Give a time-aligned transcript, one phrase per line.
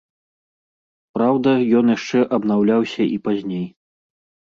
[1.17, 1.49] Праўда,
[1.83, 3.67] ён яшчэ абнаўляўся і пазней.